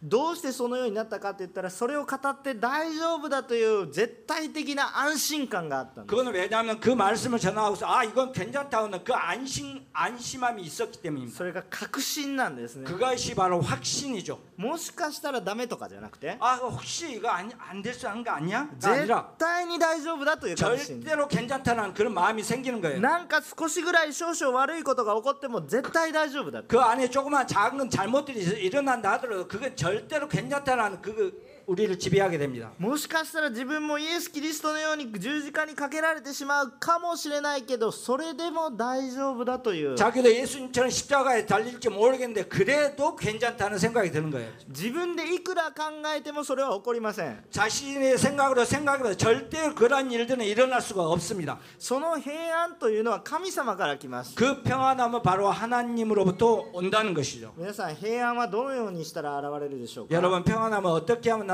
[0.00, 0.06] 이 말해본 적도 없는 그 외국어로 하나님의 말씀을 아주 담대히 전하는 거예요.
[0.06, 11.36] どうしてそのようになったかって言ったらそれを語って大丈夫だという絶対的な安心感があったんです 그거는 왜냐하면 그 말씀을 전하고서 아 이건 괜찮다는 그 안심 안심함이 있었기 때문입니다.
[11.36, 14.38] それが確信なんですね 그것이 바로 확신이죠.
[14.56, 18.68] もしかしたらダメとかじゃなくて 아 혹시 이거 안될 수 있는 거 아니야?
[18.68, 23.00] 가 絶 아니라 対に大丈夫だという確信 절대로 괜찮다는 그런 마음이 생기는 거예요.
[23.00, 32.38] なんか少しぐらい少々悪いことが起こっても絶対大丈夫だ 그 안에 조그만 작은 잘못들이 일어난다 하더라도 그건 절 대로 괜찮다는 그 우리를 지배하게
[32.38, 32.70] 됩니다.
[32.78, 44.48] もしかしたら自分もイエス・キリストのように十字架にかけられてしまうかもしれないけどそれでも大丈夫だという 자기도 예수님처럼 십자가에 달릴지 모르겠는데 그래도 괜찮다는 생각이 드는 거예요.
[44.68, 45.82] 自分でいくら考
[46.16, 51.58] えてもそれは起こりません 자신의 생각으로 생각해도 절대 그러한 일들은 일어날 수가 없습니다.
[51.80, 57.54] その平安というのは神様から来ます 그 평안함은 바로 하나님으로부터 온다는 것이죠.
[57.56, 61.49] 皆さん平安はどのようにしたら現れるでしょうか 여러분 평안함은 어떻게 하면 나타날까요?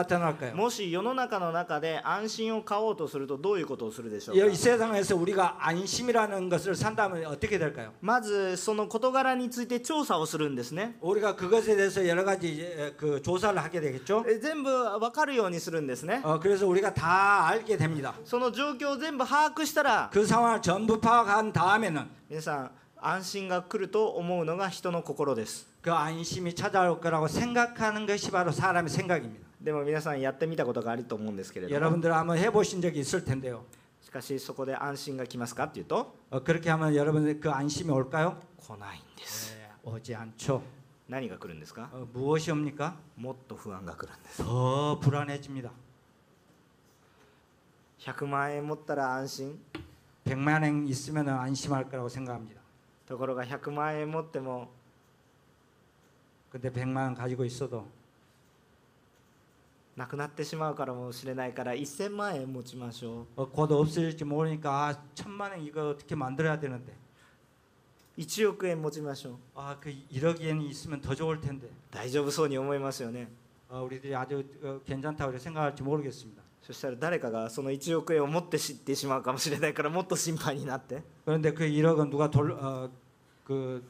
[0.55, 7.93] もし世の中の中で安心を買おうとするとどういうことをするでしょう 이 か 세상에서 우리가 안심이라는 것을 산다면 어떻게 될까요?
[8.01, 14.25] まずその事柄について調査をするんですね 우리가 그것에 대해서 여러 가지 이제 그 조사를 하게 되겠죠.
[14.29, 18.15] え全部分かるようにするんですね 어, 그래서 우리가 다 알게 됩니다.
[18.25, 22.71] その状況を全部把握したら 그 상황을 전부 파악한 다음에는 皆さん
[23.01, 29.46] 安心が来ると思うのが人の心です 그 안심이 찾아올 거라고 생각하는 것이 바로 사람의 생각입니다.
[29.67, 33.65] でも皆さんやってみたことがあると思うんですけれども 여러분들 한번 해보신 적이 있을 텐데요.
[34.03, 38.37] しかしそこで安心が来ますかっていうと 어, 그렇게 하면 여러분들 그 안심이 올까요?
[38.59, 40.63] 来ないんです 네, 오지 않죠.
[41.09, 42.95] 何が来るんですか 어, 무엇이 옵니까?
[43.17, 45.71] もっと不安が来るんです 더 불안해집니다.
[48.01, 49.61] 100万円持ったら安心
[50.27, 52.61] 100만 원 있으면 안심할 거라고 생각합니다.
[53.07, 54.69] ところが100万円持っても
[56.51, 57.87] 근데 100만 원 가지고 있어도
[59.97, 66.93] なくなってしまうからもしれないから1000万円持ちましょ 어, 곧 없어질지 모르니까 아, 천만 원 이거 어떻게 만들어야 되는데
[68.17, 73.29] う1億円持ちましょう 아, 그 1억 엔이 있으면 더 좋을 텐데 大丈夫そうに思いますよね
[73.69, 76.43] 어, 우리들이 아주 어, 괜찮다고 이렇게 생각할지 모르겠습니다.
[76.63, 82.89] そしたら誰かがその1億円を持って知ってしまうかもしれないからもっと心配になって 그런데 그 1억은 누가 돌, 어,
[83.45, 83.83] 그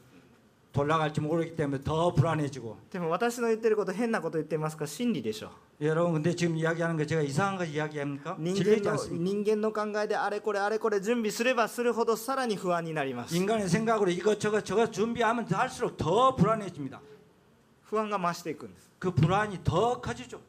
[0.71, 8.37] 돌아갈지 모르기 때문에 더 불안해지고 でも私の言ってること変なこと言ってますか真理でしょ 여러분 근데 지금 이야기하는 거 제가 이상한 거 이야기합니까?
[8.39, 9.23] 人 진리지 間の 않습니까?
[9.23, 17.01] 人間の考えであれこれあれこれ準備すればするほどさらに不安になります 인간의 생각으로 이것저것 저것 준비하면 할수록 더 불안해집니다.
[17.89, 20.39] 不安が増していくんです 그 불안이 더 커지죠.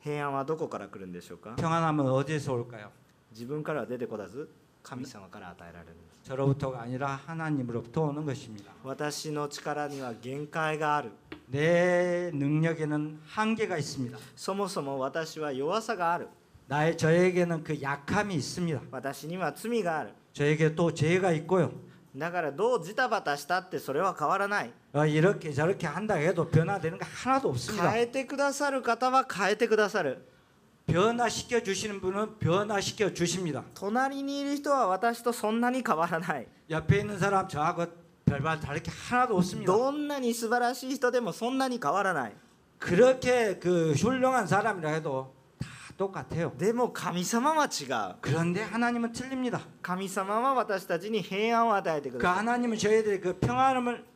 [0.00, 2.90] 平安はどこから来るんでしょうか 평안함은 어디에서 올까요?
[3.32, 4.48] 自分からは出てこらず
[4.82, 8.72] 神様から与えられるんです 저로부터가 아니라 하나님으로부터 오는 것입니다.
[8.84, 11.10] 私の力には限界がある
[11.46, 14.16] 내 능력에는 한계가 있습니다.
[14.36, 16.28] そもそも私は弱さがある
[16.68, 18.80] 나의 저에게는 그 약함이 있습니다.
[18.90, 21.72] 私には罪がある 저에게 또 죄가 있고요.
[22.16, 27.90] だからどうジタバタしたってそれは変わらない 어, 이렇게 저렇게 한다 해도 변화되는 거 하나도 없습니다.
[27.90, 30.26] 変えてくださる方は変えてくださる
[30.86, 33.64] 변화시켜 주시는 분은 변화시켜 주십니다.
[33.74, 37.86] 隣にいる人は私とそんなに変わらない 옆에 있는 사람 저하고
[38.26, 39.72] 별반 다를 게 하나도 없습니다.
[39.72, 42.32] どんなに素晴らしい人でもそんなに変わらない
[42.78, 46.52] 그렇게 그 훌륭한 사람이라 해도 다 똑같아요.
[46.58, 49.60] でも神様は違う 그런데 하나님은 틀립니다.
[49.82, 54.04] 神様は私たちに平安を与えてく 그 ださい 하나님은 저희들의 그 평안함을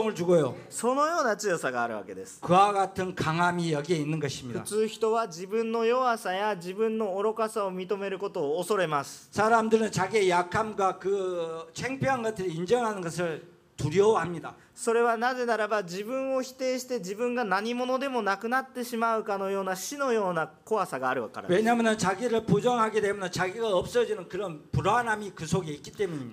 [0.06, 0.54] 감동을 주고요.
[0.70, 4.64] そのような強さがあるわけです 그와 같은 강함이 여기에 있는 普 것입니다.
[4.64, 13.46] 通人は自分の弱さや自分の愚かさを認めることを恐れます 사람들은 자기의 약함과 그 창피한 것들을 인정하는 것을
[13.76, 14.54] 두려워합니다.
[14.75, 21.63] それはなぜならば自分を否定して自分が何者でもなくなってしまうかのような死のような怖さがあるからです。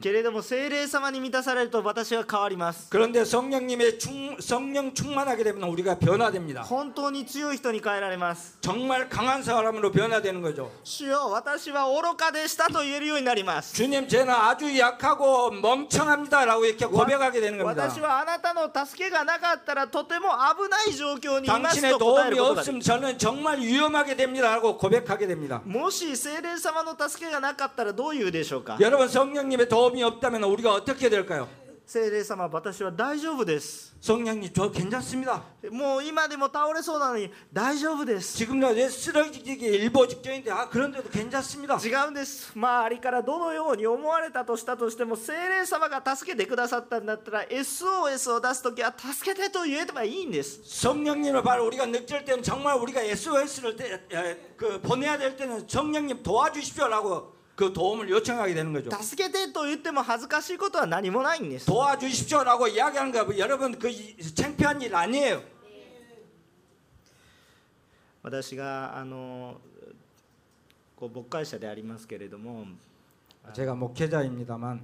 [0.01, 2.89] けれども聖霊様に満たされると私は変わります。
[6.65, 8.57] 本当に強い人に変えられます。
[10.85, 13.75] 主よ私は愚かでしたと言えるようになります。
[17.65, 25.62] 私はなたの助けがなかったらとても危ない状況にいます 당신의 と答え 도움이 ることができ 없으면 저는 정말 위험하게 됩니다라고 고백하게 됩니다.
[25.66, 31.48] もし聖霊様の助けがなかったらどう言うでしょうか 여러분 성령님의 도움이 없다면 우리가 어떻게 될까요?
[31.88, 35.44] 聖霊様私は大丈夫です 성령님 저 괜찮습니다.
[35.72, 41.78] もう今でも倒れそうなのに大丈夫です 지금이라도 쓰러지기 일보 직전인데 아 그런데도 괜찮습니다.
[41.84, 55.18] 違うんです周りからどのように思われたとしたとしても聖霊様が助けてくださったんだったら SOS を出す時は助けてと言えばいいんです 성령님을 바로 우리가 느낄 때는 정말 우리가 SOS를 때, 에, 그 보내야
[55.18, 58.95] 될 때는 성령님 도와주십시오라고 그 도움을 요청하게 되는 거 죠.
[58.95, 61.69] 助けてと言っても恥ずかしいことは何もないんです。
[61.69, 63.91] 도와주십시오라고 이야기하는 거 여러분그-
[64.39, 65.43] 창피한 일 아니에 요.
[68.23, 69.61] 私があの
[70.95, 72.67] こう牧会者でありますけれども
[73.55, 74.79] 제가 목회자입니다만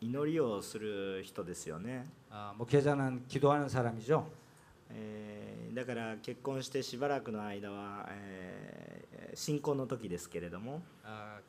[0.00, 4.24] 祈りをする人ですよね、 아, 목회자는 기도하는 사람이 죠.
[4.90, 9.02] えだから結婚してしばらくの間は、えー
[9.34, 10.82] 信仰の時ですけれども,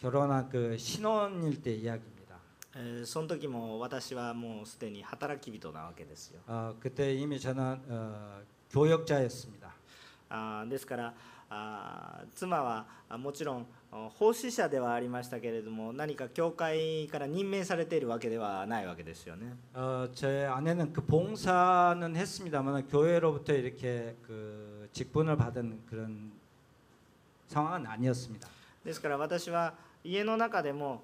[0.03, 2.35] 결혼한 그 신혼일 때 이야기입니 다.
[3.05, 6.41] その時も私はもうすでに働き人なわけですよ。
[6.45, 9.71] 어, 그때 이미 저는 어, 교역자였습니 다.
[10.27, 11.13] あですから
[11.49, 12.85] あ妻は
[13.17, 19.55] もちろん奉仕者ではありましたけれども何か教会から任命されているわけではないわけですよね。
[19.73, 26.31] 어제아내는그봉사는했습니다만교회로부터이렇게그직분을받은그런
[27.47, 28.49] 상황은아니었습니다
[28.83, 29.73] ですから私は
[30.04, 31.02] 家の中でも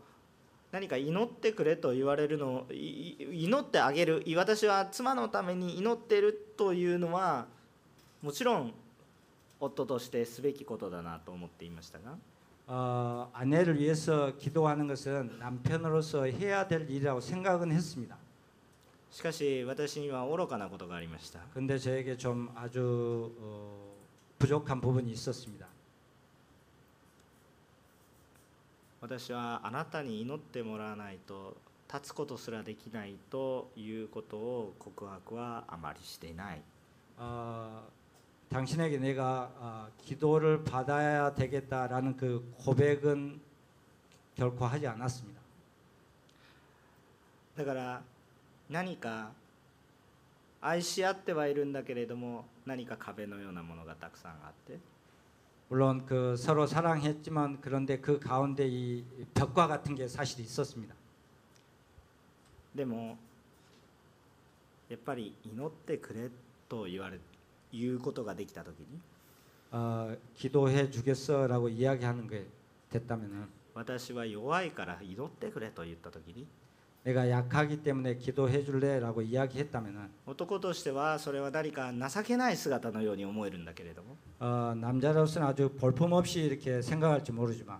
[0.73, 7.47] 何か祈ってくれと言われるのをいい祈ってあげる私は妻のために祈ってるというのは
[8.23, 8.75] もちろん
[9.61, 12.17] 夫としてすべきことだなと思っていましたが
[12.67, 18.17] 어, 아내를 위해서 기도하는 것은 남편으로서 해야 될 일이라고 생각은 했습니다.
[19.11, 23.95] しかし私には愚かなことがありました 근데 저에게 좀 아주 어,
[24.39, 25.67] 부족한 부분이 있었습니다.
[29.01, 31.57] 私はあなたに祈ってもらわないと
[31.93, 36.63] 立つことすらできないということを告白はあまりしていない
[37.17, 37.87] 어,
[38.51, 43.41] 당신에게 내가 어, 기도를 받아야 되겠다라는 그 고백은
[44.37, 45.41] 결코 하지 않았습니다.
[47.57, 48.03] だから
[48.69, 49.31] 何か
[50.61, 54.79] 愛し合ってはいるんだけれども何か壁のようなものがたくさんあって
[55.69, 59.05] 물론 그 서로 사랑했지만 그런데 그 가운데 이
[59.35, 60.95] 벽과 같은 게 사실 있었습니다.
[62.75, 63.17] でも
[64.89, 66.29] やっぱり祈ってくれ
[66.69, 67.19] と言われ
[67.73, 69.01] 言うことができた時に
[69.71, 72.47] 어, 기도해 주겠어라고 이야기하는 게
[72.91, 76.47] 됐다면은 私は弱いから祈ってくれと言った時に
[77.05, 87.79] 내가 약하기 때문에 기도해 줄래라고 이야기했다면은 男としてはそれは何か情けない姿のように思えるんだけれども 어, 남자로서는 아주 볼품없이 이렇게 생각할지 모르지만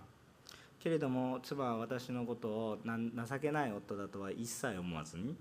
[0.79, 5.35] けれども妻は私のことをなん情けない夫だとは一切思わずに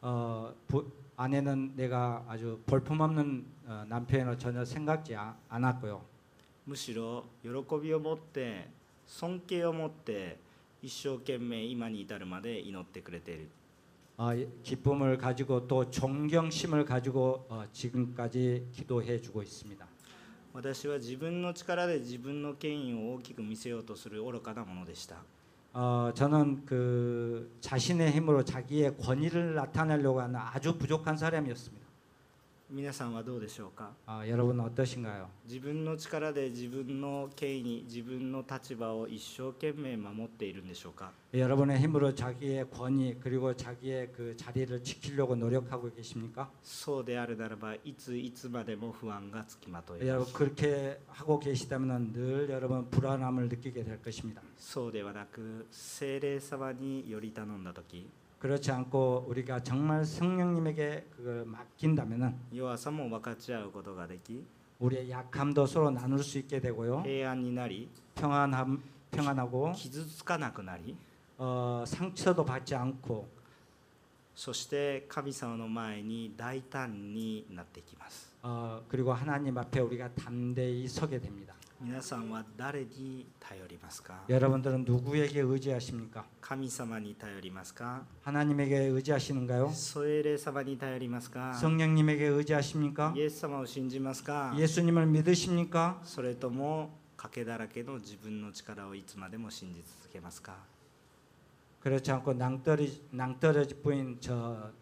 [0.00, 6.00] 어, 부, 아내는 내가 아주 볼품없는 어, 남편으로 전혀 생각지 아- 않았고요.
[6.66, 7.48] むしろ喜
[7.82, 8.66] びを持って
[9.06, 10.38] 尊敬を持って
[10.82, 13.48] 一生懸命今に至るまで祈ってくれている
[14.18, 19.86] 어, 이- 기쁨을 가지고 또 존경심을 가지고 어, 지금까지 기도해 주고 있습니다.
[20.54, 25.16] 私は自分の力で自分の権威を大きく見せようとする愚かなものでした
[25.74, 31.79] 어, 저는 그 자신의 힘으로 자기의 권위를 나타내려고 하는 아주 부족한 사람이었습니다.
[32.70, 35.28] 皆さんはどうでしょうか 어, 여러분 어떠신가요?
[35.46, 46.48] 自分の力で自分の権威自分の立場を一生懸命守っているんでしょうか 여러분의 힘으로 자기의 권위 그리고 자기의 그 자리를 지키려고 노력하고 계십니까?
[46.64, 54.42] そうであるならばいついつまでも不安がつきまといま 여러분 す 그렇게 하고 계시다면 늘 여러분 불안함을 느끼게 될 것입니다.
[54.58, 58.08] そうではなく精霊様により頼んだ時
[58.40, 64.44] 그렇지 않고 우리가 정말 성령님에게 그걸 맡긴다면은 弱さも分かち合うことができ
[64.78, 67.02] 우리의 약함도 서로 나눌 수 있게 되고요.
[67.02, 70.94] 平安になり 평안함 평안하고 傷つかなくなり
[71.38, 73.26] 어, 상처도 받지 않고
[74.34, 81.54] そして神様の前に大胆になっていきます 어, 그리고 하나님 앞에 우리가 담대히 서게 됩니다.
[81.80, 86.24] 皆さんは誰に頼りますか 여러분들은 누구에게 의지하십니까?
[86.40, 89.70] 神様に頼りますか 하나님에게 의지하시는가요?
[89.74, 93.12] 精霊様に頼りますか 성령님에게 의지하십니까?
[93.14, 96.00] イエス様を信じますか 예수님을 믿으십니까?
[96.04, 100.56] それとも賭けだらけの自分の力をいつまでも信じ続けますか
[101.82, 104.72] 그렇지 않고 낭떠러지 낭떠러지 뿌인 저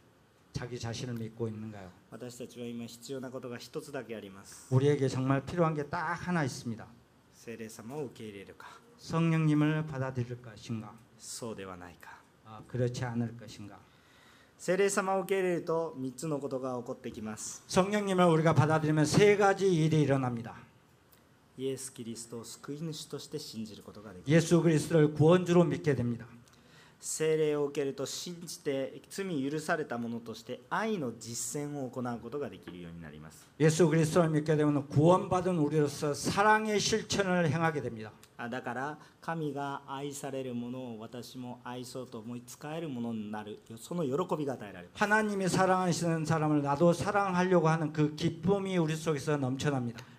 [0.53, 1.91] 자기 자신을 믿고 있는가요?
[2.11, 6.87] 私たちは今必要なことが一つだけあります 우리에게 정말 필요한 게 딱 하나 있습니다.
[7.35, 8.66] 精霊様を受け入れるか
[8.99, 10.93] 성령님을 받아들일 것인가?
[11.18, 12.11] そうではないか
[12.45, 13.77] 아, 그렇지 않을 것인가?
[14.57, 20.55] 精霊様を受け入れると3つのことが起こってきます 성령님을 우리가 받아들이면 세 가지 일이 일어납니다.
[21.57, 26.27] イエス・キリストを救い主として信じることができる 예수 그리스도를 구원주로 믿게 됩니다.
[27.01, 38.11] 聖霊を受けると信じて罪許されたものとして愛の実践を行うことができるようになります 예수 그리스도를 믿게 되면 구원받은 우리로서 사랑의 실천을 행하게 됩니다.
[38.39, 50.03] あだから神が愛されるものを私も愛そうと思い使えるものになるその喜びが与えられます 하나님이 사랑하시는 사람을 나도 사랑하려고 하는 그 기쁨이 우리 속에서 넘쳐납니다.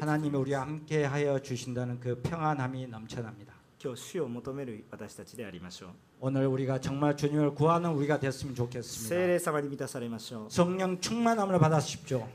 [0.00, 3.54] 하나님이 우리와 함께 하여 주신다는 그 평안함이 넘쳐납니다.
[6.18, 9.08] 오늘 우리가 정말 주님을 구하는 우리가 됐으면 좋겠습니다.
[10.48, 12.26] 성령 충만함을 받으십시오.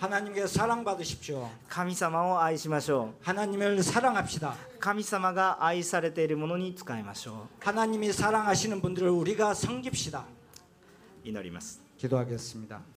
[0.00, 1.50] 하나님께 사랑받으십시오.
[3.20, 4.56] 하나님을 사랑합시다.
[7.60, 10.24] 하나님이 사랑하시는 분들을 우리가 섬깁시다.
[11.24, 11.85] 이노리마스.
[11.96, 12.82] 기도하겠습니다.